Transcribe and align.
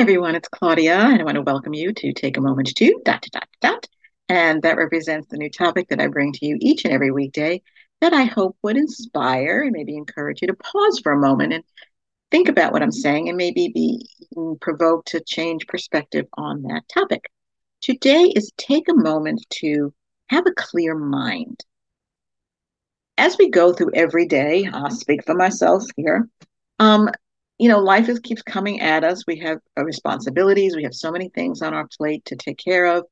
everyone, 0.00 0.34
it's 0.34 0.48
Claudia, 0.48 0.98
and 0.98 1.20
I 1.20 1.24
want 1.24 1.36
to 1.36 1.42
welcome 1.42 1.72
you 1.72 1.92
to 1.92 2.12
Take 2.12 2.36
a 2.36 2.40
Moment 2.40 2.74
to 2.74 3.00
dot 3.04 3.24
dot 3.30 3.48
dot. 3.60 3.86
And 4.28 4.60
that 4.62 4.76
represents 4.76 5.28
the 5.28 5.36
new 5.36 5.48
topic 5.48 5.88
that 5.88 6.00
I 6.00 6.08
bring 6.08 6.32
to 6.32 6.46
you 6.46 6.58
each 6.60 6.84
and 6.84 6.92
every 6.92 7.12
weekday 7.12 7.62
that 8.00 8.12
I 8.12 8.24
hope 8.24 8.56
would 8.62 8.76
inspire 8.76 9.62
and 9.62 9.70
maybe 9.70 9.96
encourage 9.96 10.42
you 10.42 10.48
to 10.48 10.54
pause 10.54 10.98
for 10.98 11.12
a 11.12 11.20
moment 11.20 11.52
and 11.52 11.64
think 12.32 12.48
about 12.48 12.72
what 12.72 12.82
I'm 12.82 12.90
saying 12.90 13.28
and 13.28 13.36
maybe 13.38 13.68
be 13.68 14.08
provoked 14.60 15.08
to 15.08 15.22
change 15.24 15.68
perspective 15.68 16.26
on 16.36 16.62
that 16.62 16.82
topic. 16.92 17.30
Today 17.80 18.32
is 18.34 18.50
take 18.56 18.88
a 18.88 18.94
moment 18.94 19.46
to 19.60 19.94
have 20.26 20.48
a 20.48 20.54
clear 20.56 20.96
mind. 20.96 21.60
As 23.16 23.38
we 23.38 23.48
go 23.48 23.72
through 23.72 23.92
every 23.94 24.26
day, 24.26 24.68
I'll 24.72 24.90
speak 24.90 25.24
for 25.24 25.34
myself 25.34 25.84
here. 25.96 26.28
Um, 26.80 27.10
you 27.64 27.70
know, 27.70 27.78
life 27.78 28.10
is, 28.10 28.18
keeps 28.18 28.42
coming 28.42 28.82
at 28.82 29.04
us. 29.04 29.26
We 29.26 29.38
have 29.38 29.56
uh, 29.78 29.84
responsibilities. 29.86 30.76
We 30.76 30.82
have 30.82 30.92
so 30.92 31.10
many 31.10 31.30
things 31.30 31.62
on 31.62 31.72
our 31.72 31.88
plate 31.96 32.22
to 32.26 32.36
take 32.36 32.58
care 32.58 32.84
of. 32.84 33.06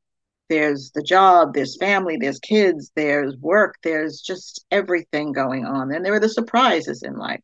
There's 0.51 0.91
the 0.95 1.03
job, 1.03 1.55
there's 1.55 1.79
family, 1.79 2.19
there's 2.21 2.39
kids, 2.39 2.93
there's 2.95 3.35
work, 3.39 3.77
there's 3.83 4.21
just 4.21 4.63
everything 4.71 5.33
going 5.33 5.65
on. 5.65 5.91
And 5.91 6.05
there 6.05 6.13
are 6.13 6.21
the 6.21 6.29
surprises 6.29 7.03
in 7.03 7.17
life. 7.17 7.41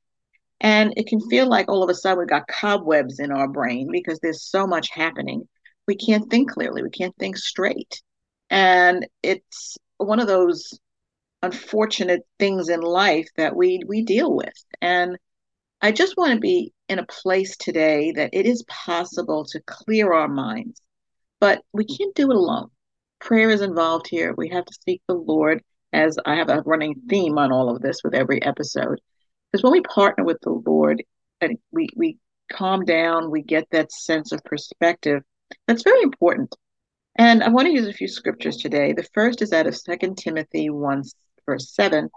And 0.60 0.92
it 0.98 1.06
can 1.06 1.26
feel 1.30 1.48
like 1.48 1.70
all 1.70 1.82
of 1.82 1.88
a 1.88 1.94
sudden 1.94 2.18
we've 2.18 2.28
got 2.28 2.46
cobwebs 2.46 3.20
in 3.20 3.32
our 3.32 3.48
brain 3.48 3.88
because 3.90 4.18
there's 4.20 4.42
so 4.42 4.66
much 4.66 4.90
happening. 4.90 5.48
We 5.86 5.96
can't 5.96 6.28
think 6.30 6.50
clearly, 6.50 6.82
we 6.82 6.90
can't 6.90 7.16
think 7.16 7.38
straight. 7.38 8.02
And 8.50 9.06
it's 9.22 9.78
one 9.96 10.20
of 10.20 10.26
those 10.26 10.78
unfortunate 11.42 12.26
things 12.38 12.68
in 12.68 12.82
life 12.82 13.28
that 13.38 13.56
we 13.56 13.80
we 13.86 14.02
deal 14.02 14.30
with. 14.30 14.62
And 14.82 15.16
I 15.80 15.90
just 15.90 16.14
want 16.18 16.34
to 16.34 16.38
be 16.38 16.74
in 16.88 16.98
a 16.98 17.06
place 17.06 17.56
today 17.56 18.12
that 18.12 18.30
it 18.32 18.46
is 18.46 18.64
possible 18.64 19.44
to 19.46 19.60
clear 19.60 20.12
our 20.12 20.28
minds, 20.28 20.80
but 21.40 21.62
we 21.72 21.84
can't 21.84 22.14
do 22.14 22.30
it 22.30 22.36
alone. 22.36 22.70
Prayer 23.20 23.50
is 23.50 23.60
involved 23.60 24.06
here. 24.08 24.34
We 24.36 24.48
have 24.48 24.64
to 24.64 24.78
seek 24.86 25.02
the 25.06 25.14
Lord, 25.14 25.62
as 25.92 26.18
I 26.24 26.36
have 26.36 26.50
a 26.50 26.62
running 26.62 27.02
theme 27.08 27.38
on 27.38 27.52
all 27.52 27.74
of 27.74 27.82
this 27.82 28.00
with 28.04 28.14
every 28.14 28.42
episode. 28.42 29.00
Because 29.50 29.62
when 29.62 29.72
we 29.72 29.80
partner 29.80 30.24
with 30.24 30.38
the 30.42 30.50
Lord 30.50 31.02
and 31.40 31.58
we, 31.72 31.88
we 31.96 32.18
calm 32.52 32.84
down, 32.84 33.30
we 33.30 33.42
get 33.42 33.68
that 33.70 33.92
sense 33.92 34.32
of 34.32 34.44
perspective. 34.44 35.22
That's 35.66 35.82
very 35.82 36.02
important. 36.02 36.54
And 37.16 37.42
I 37.42 37.48
want 37.48 37.66
to 37.66 37.72
use 37.72 37.88
a 37.88 37.92
few 37.92 38.08
scriptures 38.08 38.58
today. 38.58 38.92
The 38.92 39.08
first 39.14 39.42
is 39.42 39.52
out 39.52 39.66
of 39.66 39.76
Second 39.76 40.16
Timothy 40.16 40.70
1, 40.70 41.02
verse 41.46 41.74
7, 41.74 42.08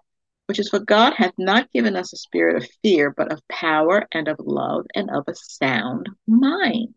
which 0.52 0.59
is, 0.59 0.67
For 0.67 0.80
God 0.80 1.13
hath 1.13 1.31
not 1.38 1.71
given 1.71 1.95
us 1.95 2.11
a 2.11 2.17
spirit 2.17 2.57
of 2.57 2.69
fear, 2.83 3.09
but 3.09 3.31
of 3.31 3.39
power 3.47 4.05
and 4.11 4.27
of 4.27 4.35
love 4.38 4.85
and 4.94 5.09
of 5.09 5.23
a 5.30 5.33
sound 5.33 6.09
mind. 6.27 6.94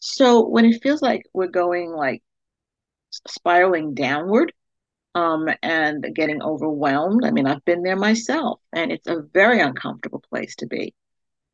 So 0.00 0.46
when 0.46 0.66
it 0.66 0.82
feels 0.82 1.00
like 1.00 1.22
we're 1.32 1.46
going 1.46 1.90
like 1.90 2.22
spiraling 3.26 3.94
downward 3.94 4.52
um, 5.14 5.48
and 5.62 6.06
getting 6.14 6.42
overwhelmed, 6.42 7.24
I 7.24 7.30
mean, 7.30 7.46
I've 7.46 7.64
been 7.64 7.82
there 7.82 7.96
myself, 7.96 8.60
and 8.74 8.92
it's 8.92 9.06
a 9.06 9.22
very 9.32 9.60
uncomfortable 9.60 10.22
place 10.28 10.54
to 10.56 10.66
be. 10.66 10.92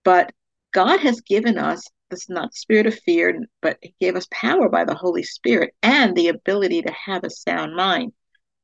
But 0.03 0.33
God 0.73 0.99
has 0.99 1.21
given 1.21 1.57
us 1.57 1.84
this 2.11 2.29
not 2.29 2.53
spirit 2.53 2.87
of 2.87 2.99
fear, 2.99 3.45
but 3.62 3.79
He 3.81 3.95
gave 4.01 4.17
us 4.17 4.27
power 4.33 4.69
by 4.69 4.84
the 4.84 4.97
Holy 4.97 5.23
Spirit 5.23 5.73
and 5.84 6.17
the 6.17 6.27
ability 6.27 6.83
to 6.83 6.91
have 6.91 7.23
a 7.23 7.31
sound 7.31 7.77
mind 7.77 8.12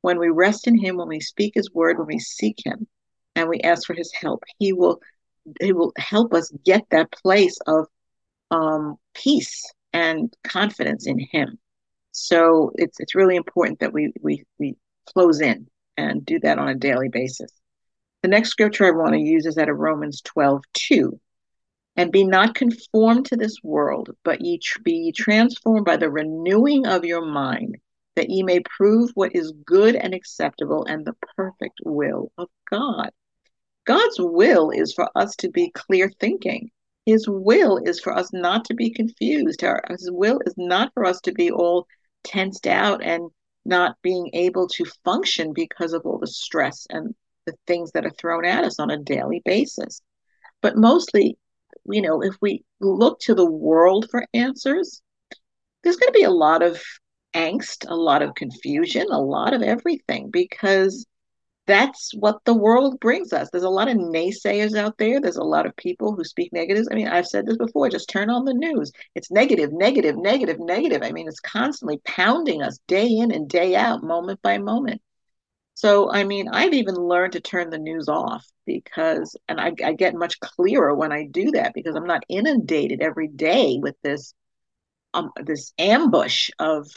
when 0.03 0.19
we 0.19 0.29
rest 0.29 0.69
in 0.69 0.79
him 0.79 0.97
when 0.97 1.09
we 1.09 1.21
speak 1.21 1.53
his 1.55 1.73
word 1.73 1.99
when 1.99 2.07
we 2.07 2.19
seek 2.19 2.59
him 2.65 2.87
and 3.35 3.49
we 3.49 3.61
ask 3.61 3.87
for 3.87 3.95
his 3.95 4.13
help 4.13 4.43
he 4.59 4.73
will 4.73 5.01
he 5.61 5.73
will 5.73 5.93
help 5.97 6.35
us 6.35 6.53
get 6.65 6.83
that 6.91 7.11
place 7.11 7.59
of 7.67 7.87
um, 8.51 8.97
peace 9.15 9.73
and 9.93 10.33
confidence 10.45 11.07
in 11.07 11.19
him. 11.19 11.59
So 12.13 12.73
it's 12.75 13.01
it's 13.01 13.15
really 13.15 13.37
important 13.37 13.81
that 13.81 13.93
we 13.93 14.13
we 14.21 14.45
we 14.59 14.77
close 15.07 15.41
in 15.41 15.67
and 15.97 16.25
do 16.25 16.39
that 16.41 16.59
on 16.59 16.69
a 16.69 16.75
daily 16.75 17.09
basis. 17.09 17.51
The 18.23 18.29
next 18.29 18.51
scripture 18.51 18.87
i 18.87 18.91
want 18.91 19.15
to 19.15 19.21
use 19.21 19.47
is 19.47 19.59
out 19.59 19.69
of 19.69 19.79
romans 19.79 20.21
12 20.23 20.63
2 20.75 21.21
and 21.97 22.13
be 22.13 22.25
not 22.25 22.55
conformed 22.55 23.27
to 23.27 23.37
this 23.37 23.57
world 23.65 24.11
but 24.23 24.41
ye 24.41 24.59
tr- 24.59 24.81
be 24.83 25.11
transformed 25.11 25.85
by 25.85 25.97
the 25.97 26.09
renewing 26.09 26.87
of 26.87 27.05
your 27.05 27.27
mind 27.27 27.79
that 28.15 28.31
ye 28.31 28.43
may 28.43 28.61
prove 28.61 29.11
what 29.15 29.35
is 29.35 29.53
good 29.65 29.97
and 29.97 30.15
acceptable 30.15 30.85
and 30.85 31.05
the 31.05 31.17
perfect 31.37 31.81
will 31.85 32.31
of 32.39 32.49
God. 32.71 33.11
God's 33.85 34.17
will 34.19 34.71
is 34.71 34.93
for 34.93 35.09
us 35.17 35.35
to 35.37 35.51
be 35.51 35.71
clear 35.71 36.11
thinking. 36.21 36.71
His 37.07 37.27
will 37.29 37.79
is 37.79 38.01
for 38.01 38.17
us 38.17 38.33
not 38.33 38.65
to 38.67 38.75
be 38.75 38.91
confused. 38.91 39.63
His 39.63 40.11
will 40.11 40.41
is 40.47 40.55
not 40.57 40.93
for 40.95 41.05
us 41.05 41.21
to 41.23 41.33
be 41.33 41.51
all 41.51 41.87
tensed 42.23 42.67
out 42.67 43.03
and 43.03 43.31
not 43.65 43.97
being 44.03 44.31
able 44.35 44.69
to 44.69 44.85
function 45.05 45.53
because 45.53 45.93
of 45.93 46.03
all 46.05 46.19
the 46.19 46.27
stress 46.27 46.87
and 46.91 47.15
the 47.47 47.55
things 47.67 47.91
that 47.93 48.07
are 48.07 48.11
thrown 48.11 48.45
at 48.45 48.65
us 48.65 48.79
on 48.79 48.91
a 48.91 48.99
daily 48.99 49.43
basis. 49.45 50.01
But 50.61 50.77
mostly, 50.77 51.37
you 51.87 52.03
know, 52.03 52.23
if 52.23 52.37
we 52.41 52.65
look 52.81 53.19
to 53.21 53.35
the 53.35 53.51
world 53.51 54.09
for 54.11 54.25
answers, 54.33 55.03
there's 55.83 55.97
going 55.97 56.13
to 56.13 56.19
be 56.19 56.25
a 56.25 56.31
lot 56.31 56.63
of 56.63 56.81
angst, 57.35 57.89
a 57.89 57.95
lot 57.95 58.23
of 58.23 58.35
confusion, 58.35 59.07
a 59.11 59.21
lot 59.21 59.55
of 59.55 59.63
everything 59.63 60.31
because 60.31 61.07
that's 61.67 62.13
what 62.15 62.45
the 62.45 62.55
world 62.55 62.99
brings 62.99 63.33
us. 63.33 63.49
There's 63.51 63.63
a 63.63 63.69
lot 63.71 63.89
of 63.89 63.97
naysayers 63.97 64.77
out 64.77 64.99
there. 64.99 65.21
There's 65.21 65.37
a 65.37 65.45
lot 65.45 65.67
of 65.67 65.77
people 65.77 66.15
who 66.15 66.25
speak 66.25 66.53
negatives. 66.53 66.89
I 66.91 66.95
mean, 66.95 67.09
I've 67.09 67.27
said 67.27 67.47
this 67.47 67.57
before 67.57 67.89
just 67.89 68.09
turn 68.09 68.31
on 68.31 68.45
the 68.45 68.55
news. 68.55 68.91
It's 69.15 69.31
negative, 69.31 69.73
negative, 69.73 70.17
negative, 70.17 70.59
negative. 70.59 71.03
I 71.03 71.13
mean, 71.13 71.29
it's 71.29 71.41
constantly 71.41 72.01
pounding 72.05 72.63
us 72.63 72.79
day 72.89 73.07
in 73.07 73.31
and 73.31 73.49
day 73.49 73.77
out, 73.77 74.03
moment 74.03 74.43
by 74.43 74.59
moment. 74.59 75.01
So, 75.75 76.11
I 76.13 76.25
mean, 76.25 76.49
I've 76.49 76.75
even 76.75 76.95
learned 76.97 77.33
to 77.35 77.41
turn 77.41 77.71
the 77.71 77.79
news 77.79 78.09
off 78.09 78.45
because, 78.67 79.37
and 79.49 79.61
I, 79.61 79.73
I 79.85 79.93
get 79.93 80.15
much 80.15 80.41
clearer 80.41 80.95
when 80.95 81.13
I 81.13 81.27
do 81.27 81.53
that 81.53 81.75
because 81.75 81.95
I'm 81.95 82.07
not 82.07 82.25
inundated 82.29 83.01
every 83.01 83.29
day 83.29 83.79
with 83.81 83.97
this, 84.03 84.35
um, 85.15 85.31
this 85.43 85.73
ambush 85.79 86.51
of 86.59 86.89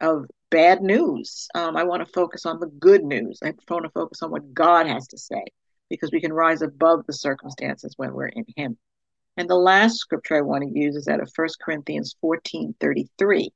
of 0.00 0.26
bad 0.50 0.82
news. 0.82 1.48
Um, 1.54 1.76
I 1.76 1.84
want 1.84 2.06
to 2.06 2.12
focus 2.12 2.46
on 2.46 2.60
the 2.60 2.66
good 2.66 3.04
news. 3.04 3.40
I 3.42 3.52
want 3.68 3.84
to 3.84 3.90
focus 3.90 4.22
on 4.22 4.30
what 4.30 4.54
God 4.54 4.86
has 4.86 5.08
to 5.08 5.18
say 5.18 5.44
because 5.90 6.10
we 6.12 6.20
can 6.20 6.32
rise 6.32 6.62
above 6.62 7.06
the 7.06 7.12
circumstances 7.12 7.94
when 7.96 8.12
we're 8.12 8.28
in 8.28 8.44
Him. 8.56 8.78
And 9.36 9.48
the 9.48 9.56
last 9.56 9.96
scripture 9.96 10.36
I 10.36 10.42
want 10.42 10.62
to 10.62 10.78
use 10.78 10.94
is 10.94 11.08
out 11.08 11.20
of 11.20 11.30
1 11.34 11.48
Corinthians 11.64 12.14
14 12.20 12.74
33, 12.80 13.50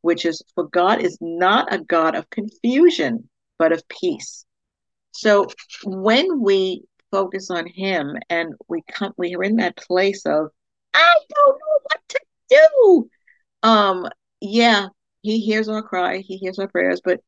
which 0.00 0.24
is, 0.24 0.42
For 0.54 0.64
God 0.64 1.00
is 1.00 1.16
not 1.20 1.72
a 1.72 1.78
God 1.78 2.16
of 2.16 2.28
confusion, 2.30 3.28
but 3.58 3.72
of 3.72 3.86
peace. 3.88 4.44
So 5.12 5.46
when 5.84 6.40
we 6.40 6.82
focus 7.10 7.50
on 7.50 7.66
Him 7.66 8.16
and 8.28 8.54
we 8.68 8.82
come, 8.90 9.12
we 9.16 9.36
are 9.36 9.44
in 9.44 9.56
that 9.56 9.76
place 9.76 10.26
of, 10.26 10.48
I 10.94 11.14
don't 11.34 11.58
know 11.58 11.78
what 11.82 12.00
to 12.08 12.20
do. 12.48 13.10
Um, 13.62 14.08
yeah, 14.40 14.88
he 15.22 15.40
hears 15.40 15.68
our 15.68 15.82
cry, 15.82 16.18
He 16.18 16.36
hears 16.36 16.58
our 16.58 16.68
prayers, 16.68 17.00
but 17.02 17.20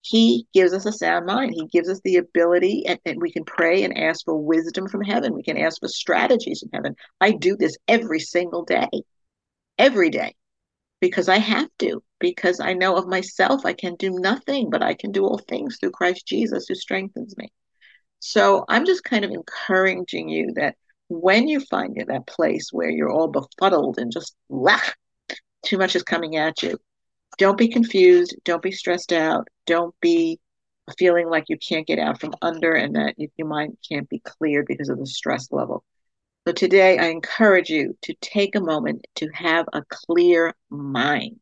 He 0.00 0.46
gives 0.54 0.72
us 0.72 0.86
a 0.86 0.92
sound 0.92 1.26
mind. 1.26 1.52
He 1.54 1.66
gives 1.66 1.88
us 1.88 2.00
the 2.02 2.16
ability, 2.16 2.86
and, 2.86 2.98
and 3.04 3.20
we 3.20 3.30
can 3.30 3.44
pray 3.44 3.84
and 3.84 3.96
ask 3.96 4.24
for 4.24 4.36
wisdom 4.36 4.88
from 4.88 5.02
heaven. 5.02 5.34
We 5.34 5.42
can 5.42 5.58
ask 5.58 5.80
for 5.80 5.88
strategies 5.88 6.60
from 6.60 6.70
heaven. 6.72 6.96
I 7.20 7.32
do 7.32 7.56
this 7.56 7.76
every 7.86 8.20
single 8.20 8.64
day, 8.64 8.88
every 9.78 10.08
day, 10.08 10.34
because 11.00 11.28
I 11.28 11.38
have 11.38 11.68
to, 11.80 12.02
because 12.18 12.58
I 12.58 12.72
know 12.72 12.96
of 12.96 13.06
myself, 13.06 13.66
I 13.66 13.74
can 13.74 13.96
do 13.96 14.10
nothing, 14.10 14.70
but 14.70 14.82
I 14.82 14.94
can 14.94 15.12
do 15.12 15.24
all 15.24 15.38
things 15.38 15.76
through 15.78 15.90
Christ 15.90 16.26
Jesus 16.26 16.66
who 16.66 16.74
strengthens 16.74 17.36
me. 17.36 17.52
So 18.20 18.64
I'm 18.68 18.86
just 18.86 19.04
kind 19.04 19.24
of 19.26 19.30
encouraging 19.30 20.28
you 20.30 20.52
that 20.54 20.76
when 21.08 21.48
you 21.48 21.60
find 21.60 21.98
in 21.98 22.06
that 22.06 22.26
place 22.26 22.68
where 22.72 22.88
you're 22.88 23.10
all 23.10 23.28
befuddled 23.28 23.98
and 23.98 24.10
just, 24.10 24.34
lah, 24.48 24.80
too 25.66 25.76
much 25.76 25.96
is 25.96 26.02
coming 26.02 26.36
at 26.36 26.62
you, 26.62 26.78
don't 27.38 27.58
be 27.58 27.68
confused. 27.68 28.36
Don't 28.44 28.62
be 28.62 28.72
stressed 28.72 29.12
out. 29.12 29.48
Don't 29.66 29.94
be 30.00 30.38
feeling 30.98 31.28
like 31.28 31.44
you 31.48 31.56
can't 31.56 31.86
get 31.86 31.98
out 31.98 32.20
from 32.20 32.34
under 32.42 32.74
and 32.74 32.96
that 32.96 33.14
your 33.36 33.46
mind 33.46 33.76
can't 33.88 34.08
be 34.08 34.18
cleared 34.18 34.66
because 34.66 34.88
of 34.88 34.98
the 34.98 35.06
stress 35.06 35.50
level. 35.52 35.84
So 36.46 36.52
today, 36.52 36.98
I 36.98 37.06
encourage 37.06 37.70
you 37.70 37.96
to 38.02 38.14
take 38.20 38.56
a 38.56 38.60
moment 38.60 39.06
to 39.16 39.28
have 39.28 39.66
a 39.72 39.82
clear 39.88 40.54
mind. 40.70 41.38